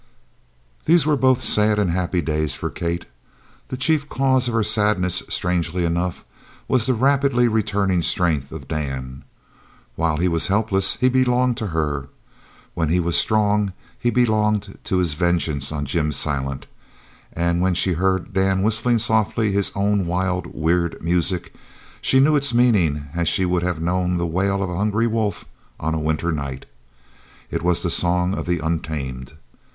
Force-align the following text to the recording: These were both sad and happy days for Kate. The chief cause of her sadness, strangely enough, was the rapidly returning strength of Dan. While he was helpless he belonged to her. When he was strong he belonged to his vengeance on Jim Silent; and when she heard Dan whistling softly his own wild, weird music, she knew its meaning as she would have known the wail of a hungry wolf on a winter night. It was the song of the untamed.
These 0.85 1.05
were 1.05 1.15
both 1.15 1.43
sad 1.43 1.77
and 1.77 1.91
happy 1.91 2.21
days 2.21 2.55
for 2.55 2.71
Kate. 2.71 3.05
The 3.67 3.77
chief 3.77 4.09
cause 4.09 4.47
of 4.47 4.55
her 4.55 4.63
sadness, 4.63 5.21
strangely 5.29 5.85
enough, 5.85 6.25
was 6.67 6.87
the 6.87 6.95
rapidly 6.95 7.47
returning 7.47 8.01
strength 8.01 8.51
of 8.51 8.67
Dan. 8.67 9.23
While 9.95 10.17
he 10.17 10.27
was 10.27 10.47
helpless 10.47 10.95
he 10.95 11.07
belonged 11.07 11.55
to 11.57 11.67
her. 11.67 12.07
When 12.73 12.89
he 12.89 12.99
was 12.99 13.15
strong 13.15 13.73
he 13.99 14.09
belonged 14.09 14.79
to 14.85 14.97
his 14.97 15.13
vengeance 15.13 15.71
on 15.71 15.85
Jim 15.85 16.11
Silent; 16.11 16.65
and 17.31 17.61
when 17.61 17.75
she 17.75 17.93
heard 17.93 18.33
Dan 18.33 18.63
whistling 18.63 18.97
softly 18.97 19.51
his 19.51 19.71
own 19.75 20.07
wild, 20.07 20.47
weird 20.47 20.97
music, 21.03 21.53
she 22.01 22.19
knew 22.19 22.35
its 22.35 22.55
meaning 22.55 23.05
as 23.13 23.27
she 23.27 23.45
would 23.45 23.61
have 23.61 23.79
known 23.79 24.17
the 24.17 24.25
wail 24.25 24.63
of 24.63 24.69
a 24.71 24.75
hungry 24.77 25.05
wolf 25.05 25.45
on 25.79 25.93
a 25.93 25.99
winter 25.99 26.31
night. 26.31 26.65
It 27.51 27.61
was 27.61 27.83
the 27.83 27.91
song 27.91 28.33
of 28.33 28.47
the 28.47 28.57
untamed. 28.57 29.33